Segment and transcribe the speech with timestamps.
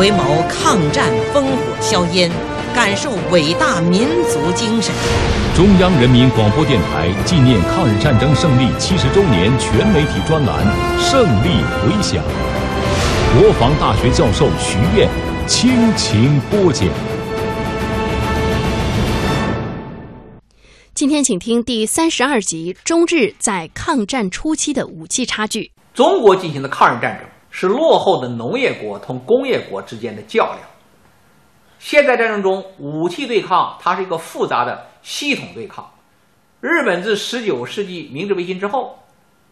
[0.00, 2.30] 回眸抗战烽火硝烟，
[2.74, 4.94] 感受伟大民族精神。
[5.54, 10.66] 中央人民广播电台纪念抗日战争胜利七十周年全媒体专栏
[11.02, 11.50] 《胜利
[11.82, 12.24] 回响》，
[13.42, 15.06] 国防大学教授徐燕
[15.46, 16.88] 倾情播讲。
[20.94, 25.72] 今天，请听第三十二集：中日在抗战初期的武器差距。
[25.92, 30.58] 中国进行的抗日战争是落后的农业国同工业国之间的较量。
[31.78, 35.90] 现代战争中，武器对抗它是一个复杂的系统对抗。
[36.60, 38.98] 日本自十九世纪明治维新之后，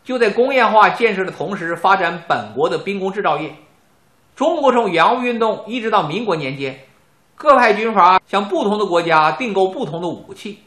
[0.04, 3.54] 就在工业化建设的同时发展本国的兵工制造业。
[4.36, 6.78] 中国从洋务运动一直到民国年间，
[7.34, 10.58] 各派军阀向不同的国家订购不同的武器。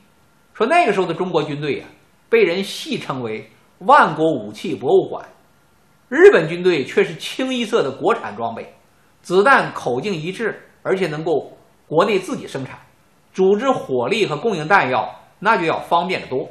[0.54, 1.86] 说那个时候的中国军队呀，
[2.28, 3.50] 被人戏称为
[3.86, 5.24] “万国武器博物馆”。
[6.12, 8.76] 日本军队却是清一色的国产装备，
[9.22, 12.78] 子弹口径一致，而且能够国内自己生产，
[13.32, 15.10] 组织火力和供应弹药
[15.40, 16.50] 那就要方便得多。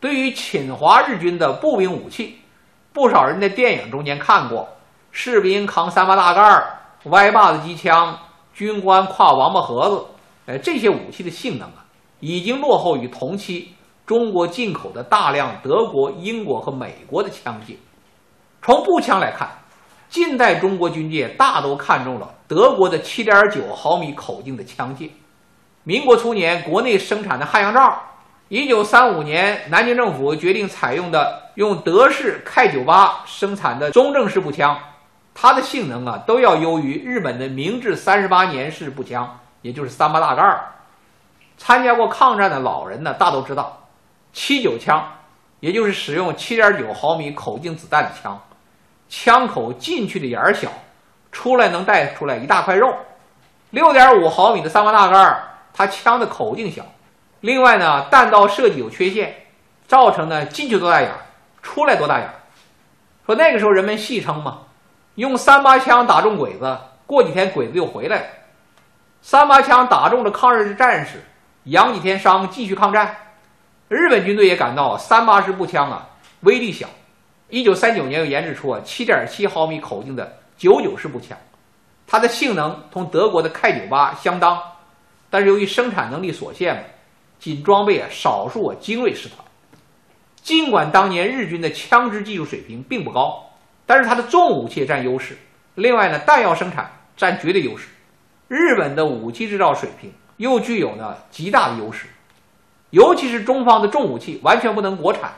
[0.00, 2.38] 对于侵华日军的步兵武器，
[2.90, 4.66] 不少人在电影中间看过，
[5.10, 8.18] 士兵扛三八大盖儿、歪把子机枪，
[8.54, 10.06] 军官挎王八盒子，
[10.46, 11.84] 哎，这些武器的性能啊，
[12.20, 13.74] 已经落后于同期
[14.06, 17.74] 中国进口的大量德国、英国和美国的枪械。
[18.62, 19.48] 从步枪来看，
[20.08, 25.10] 近代中国军界大都看中了德国的7.9毫米口径的枪械。
[25.84, 27.80] 民国初年，国内生产的汉阳造
[28.50, 34.78] ；1935年，南京政府决定采用的用德式 K98 生产的中正式步枪，
[35.34, 40.42] 它的性能啊都要优于日本的明治三十八年式步枪，也就是三八大盖。
[41.56, 43.78] 参加过抗战的老人呢，大都知道
[44.34, 45.02] ，79枪，
[45.60, 48.38] 也就是使用7.9毫米口径子弹的枪。
[49.10, 50.70] 枪口进去的眼儿小，
[51.32, 52.94] 出来能带出来一大块肉。
[53.70, 55.42] 六点五毫米的三八大盖，
[55.74, 56.84] 它枪的口径小。
[57.40, 59.34] 另外呢，弹道设计有缺陷，
[59.88, 61.18] 造成呢进去多大眼儿，
[61.60, 62.34] 出来多大眼儿。
[63.26, 64.58] 说那个时候人们戏称嘛，
[65.16, 68.24] 用三八枪打中鬼子，过几天鬼子又回来了。
[69.22, 71.24] 三八枪打中了抗日战士，
[71.64, 73.16] 养几天伤继续抗战。
[73.88, 76.06] 日本军队也感到三八式步枪啊
[76.42, 76.86] 威力小。
[77.50, 81.36] 一九三九年又研制出啊七点七毫米口径的九九式步枪，
[82.06, 84.60] 它的性能同德国的 K 九八相当，
[85.28, 86.94] 但是由于生产能力所限，
[87.38, 89.44] 仅装备啊少数啊精锐师团。
[90.42, 93.50] 尽管当年日军的枪支技术水平并不高，
[93.84, 95.36] 但是它的重武器占优势。
[95.74, 97.88] 另外呢，弹药生产占绝对优势。
[98.48, 102.06] 日本的武器制造水平又具有呢极大的优势，
[102.90, 105.32] 尤其是中方的重武器完全不能国产，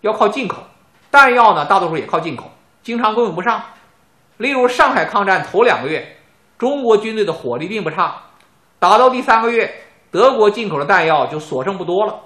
[0.00, 0.64] 要靠进口。
[1.10, 2.50] 弹药呢，大多数也靠进口，
[2.82, 3.62] 经常供应不上。
[4.36, 6.16] 例如上海抗战头两个月，
[6.56, 8.14] 中国军队的火力并不差，
[8.78, 9.70] 打到第三个月，
[10.10, 12.20] 德国进口的弹药就所剩不多了，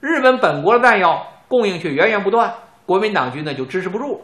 [0.00, 2.52] 日本本国的弹药供应却源源不断，
[2.84, 4.20] 国民党军呢就支持不住了。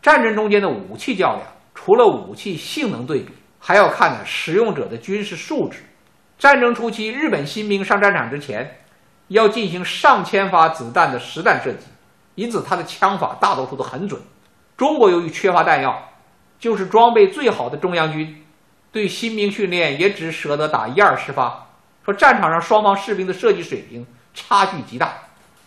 [0.00, 1.42] 战争中间的武器较量，
[1.74, 5.84] 除了武器性能对比，还要看呢使用者的军事素质。
[6.38, 8.80] 战争初期，日本新兵上战场之前，
[9.28, 11.86] 要进行上千发子弹的实弹射击。
[12.38, 14.22] 因此，他的枪法大多数都很准。
[14.76, 16.08] 中国由于缺乏弹药，
[16.56, 18.44] 就是装备最好的中央军，
[18.92, 21.66] 对新兵训练也只舍得打一二十发。
[22.04, 25.14] 说战场上双方士兵的射击水平差距极大。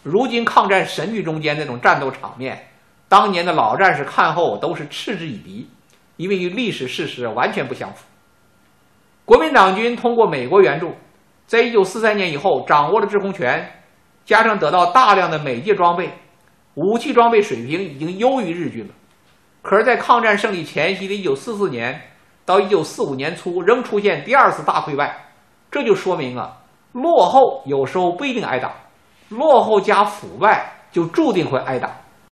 [0.01, 2.69] 如今抗战神剧中间那种战斗场面，
[3.09, 5.69] 当年的老战士看后都是嗤之以鼻，
[6.15, 8.05] 因为与历史事实完全不相符。
[9.25, 10.95] 国民党军通过美国援助，
[11.45, 13.83] 在一九四三年以后掌握了制空权，
[14.23, 16.13] 加上得到大量的美械装备。
[16.75, 18.93] 武器装备水平已经优于日军了，
[19.61, 22.01] 可是，在抗战胜利前夕的1944年
[22.45, 25.25] 到1945年初，仍出现第二次大溃败，
[25.69, 26.57] 这就说明啊，
[26.93, 28.73] 落后有时候不一定挨打，
[29.29, 32.00] 落后加腐败就注定会挨打。